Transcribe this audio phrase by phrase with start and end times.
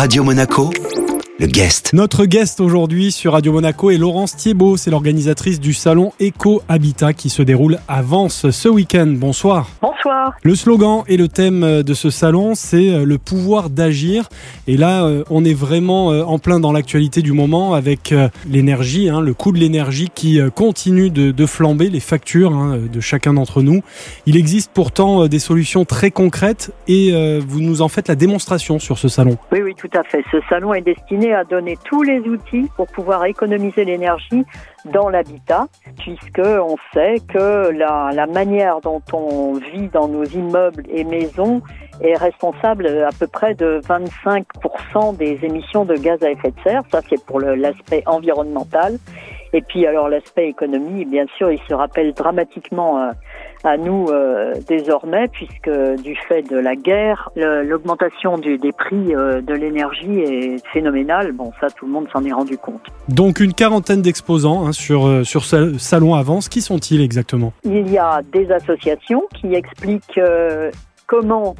[0.00, 0.70] Radio Monaco,
[1.40, 1.92] le guest.
[1.92, 7.12] Notre guest aujourd'hui sur Radio Monaco est Laurence Thiebaud, c'est l'organisatrice du salon Eco Habitat
[7.12, 9.06] qui se déroule à Vence ce week-end.
[9.06, 9.68] Bonsoir.
[9.80, 10.34] Bonsoir.
[10.42, 14.28] Le slogan et le thème de ce salon, c'est euh, le pouvoir d'agir.
[14.66, 18.12] Et là, euh, on est vraiment euh, en plein dans l'actualité du moment avec
[18.48, 23.00] l'énergie, hein, le coût de l'énergie qui continue de, de, flamber, les factures hein, de
[23.00, 23.82] chacun d'entre nous.
[24.26, 27.12] Il existe pourtant des solutions très concrètes et
[27.46, 29.36] vous nous en faites la démonstration sur ce salon.
[29.52, 30.24] Oui, oui, tout à fait.
[30.30, 34.44] Ce salon est destiné à donner tous les outils pour pouvoir économiser l'énergie
[34.84, 35.66] dans l'habitat,
[35.98, 41.62] puisque on sait que la, la, manière dont on vit dans nos immeubles et maisons
[42.00, 46.82] est responsable à peu près de 25% des émissions de gaz à effet de serre.
[46.92, 48.98] Ça, c'est pour l'aspect environnemental.
[49.52, 53.10] Et puis alors l'aspect économie, bien sûr, il se rappelle dramatiquement euh,
[53.64, 55.70] à nous euh, désormais, puisque
[56.02, 61.32] du fait de la guerre, l'augmentation des prix euh, de l'énergie est phénoménale.
[61.32, 62.82] Bon, ça, tout le monde s'en est rendu compte.
[63.08, 66.48] Donc une quarantaine d'exposants hein, sur, sur ce salon Avance.
[66.48, 67.52] Qui sont-ils exactement?
[67.64, 70.20] Il y a des associations qui expliquent
[71.06, 71.54] comment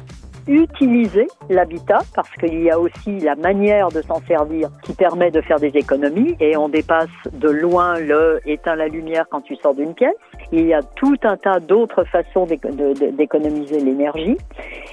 [0.49, 5.41] utiliser l'habitat parce qu'il y a aussi la manière de s'en servir qui permet de
[5.41, 9.75] faire des économies et on dépasse de loin le éteins la lumière quand tu sors
[9.75, 10.15] d'une pièce.
[10.51, 14.37] Il y a tout un tas d'autres façons d'économiser l'énergie.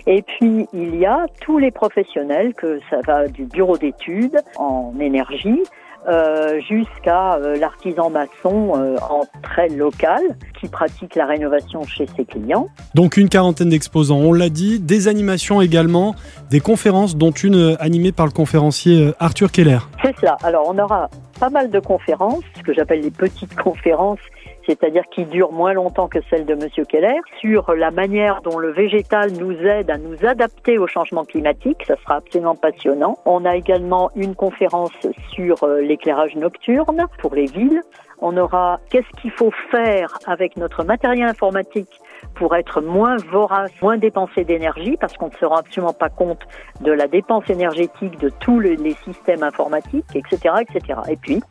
[0.07, 4.93] Et puis, il y a tous les professionnels, que ça va du bureau d'études en
[5.01, 5.62] énergie
[6.09, 10.23] euh, jusqu'à euh, l'artisan maçon euh, en très local
[10.61, 12.69] qui pratique la rénovation chez ses clients.
[12.95, 16.15] Donc une quarantaine d'exposants, on l'a dit, des animations également,
[16.49, 19.79] des conférences dont une animée par le conférencier Arthur Keller.
[20.03, 24.21] C'est ça, alors on aura pas mal de conférences, ce que j'appelle les petites conférences
[24.67, 28.72] c'est-à-dire qui dure moins longtemps que celle de Monsieur Keller, sur la manière dont le
[28.72, 31.84] végétal nous aide à nous adapter au changement climatique.
[31.86, 33.19] Ça sera absolument passionnant.
[33.25, 34.92] On a également une conférence
[35.33, 37.83] sur euh, l'éclairage nocturne pour les villes.
[38.20, 42.00] On aura qu'est-ce qu'il faut faire avec notre matériel informatique
[42.34, 46.41] pour être moins vorace, moins dépensé d'énergie, parce qu'on ne se rend absolument pas compte
[46.81, 51.00] de la dépense énergétique de tous les, systèmes informatiques, etc., etc.
[51.09, 51.43] Et puis,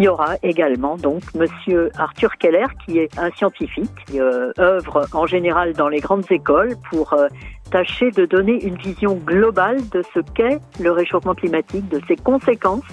[0.00, 5.06] il y aura également donc Monsieur Arthur Keller, qui est un scientifique, qui euh, œuvre
[5.12, 7.28] en général dans les grandes écoles pour euh,
[7.70, 12.88] tâcher de donner une vision globale de ce qu'est le réchauffement climatique, de ses conséquences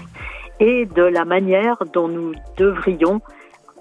[0.59, 3.21] et de la manière dont nous devrions,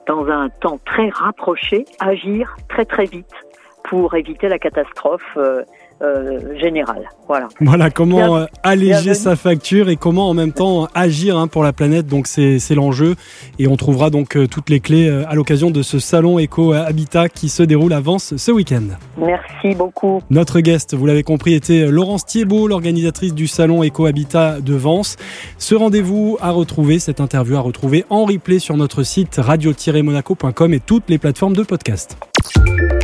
[0.07, 3.35] dans un temps très rapproché, agir très très vite
[3.83, 5.65] pour éviter la catastrophe euh,
[6.03, 7.09] euh, générale.
[7.27, 7.49] Voilà.
[7.61, 11.73] Voilà comment euh, alléger sa facture et comment en même temps agir hein, pour la
[11.73, 12.07] planète.
[12.07, 13.15] Donc c'est l'enjeu
[13.59, 17.49] et on trouvera donc toutes les clés à l'occasion de ce salon Eco Habitat qui
[17.49, 18.83] se déroule à Vence ce week-end.
[19.17, 20.21] Merci beaucoup.
[20.31, 25.17] Notre guest, vous l'avez compris, était Laurence Thiebaud, l'organisatrice du salon Eco Habitat de Vence.
[25.59, 30.81] Ce rendez-vous à retrouver, cette interview à retrouver en replay sur notre site radio-monaco.com et
[30.81, 32.17] toutes les plateformes de podcast.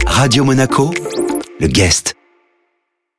[0.06, 0.90] Radio Monaco,
[1.60, 2.21] le guest.